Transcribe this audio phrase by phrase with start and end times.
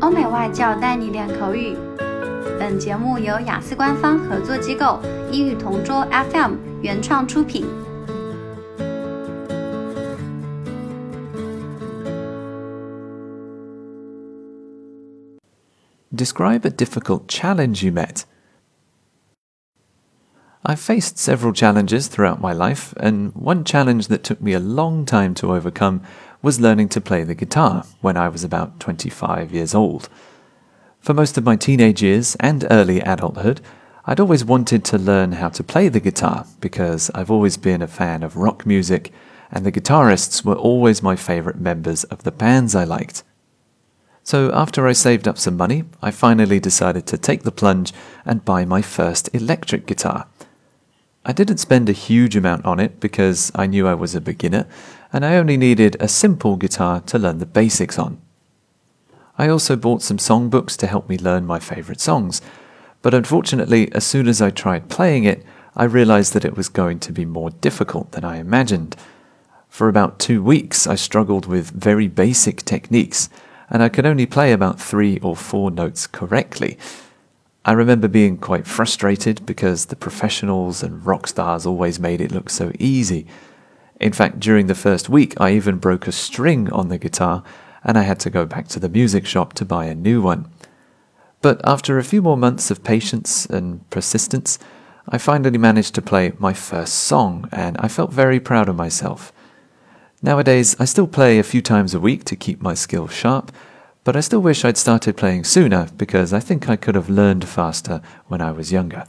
[0.00, 1.76] 欧美外教带你练口语。
[2.58, 5.00] 本节目由雅思官方合作机构
[5.30, 7.66] 英语同桌 FM 原创出品。
[16.14, 18.24] Describe a difficult challenge you met.
[20.66, 25.04] I've faced several challenges throughout my life, and one challenge that took me a long
[25.04, 26.00] time to overcome
[26.41, 30.09] was learning to play the guitar when I was about 25 years old.
[30.99, 33.61] For most of my teenage years and early adulthood,
[34.05, 37.87] I'd always wanted to learn how to play the guitar because I've always been a
[37.87, 39.11] fan of rock music,
[39.51, 43.23] and the guitarists were always my favorite members of the bands I liked.
[44.23, 47.93] So, after I saved up some money, I finally decided to take the plunge
[48.25, 50.27] and buy my first electric guitar.
[51.25, 54.67] I didn't spend a huge amount on it because I knew I was a beginner
[55.11, 58.21] and I only needed a simple guitar to learn the basics on.
[59.37, 62.41] I also bought some songbooks to help me learn my favourite songs,
[63.01, 65.43] but unfortunately, as soon as I tried playing it,
[65.75, 68.95] I realised that it was going to be more difficult than I imagined.
[69.69, 73.29] For about two weeks, I struggled with very basic techniques,
[73.69, 76.77] and I could only play about three or four notes correctly.
[77.63, 82.49] I remember being quite frustrated because the professionals and rock stars always made it look
[82.49, 83.27] so easy.
[83.99, 87.43] In fact, during the first week, I even broke a string on the guitar
[87.83, 90.49] and I had to go back to the music shop to buy a new one.
[91.41, 94.59] But after a few more months of patience and persistence,
[95.07, 99.33] I finally managed to play my first song and I felt very proud of myself.
[100.21, 103.51] Nowadays, I still play a few times a week to keep my skills sharp,
[104.03, 107.47] but I still wish I'd started playing sooner because I think I could have learned
[107.47, 109.05] faster when I was younger.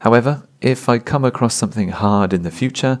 [0.00, 3.00] However, if I come across something hard in the future,